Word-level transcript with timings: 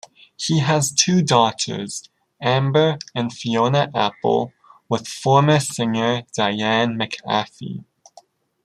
He 0.35 0.61
has 0.61 0.91
two 0.91 1.21
daughters, 1.21 2.09
Amber 2.41 2.97
and 3.13 3.31
Fiona 3.31 3.91
Apple, 3.93 4.51
with 4.89 5.07
former 5.07 5.59
singer 5.59 6.23
Diane 6.35 6.97
McAfee. 6.97 7.83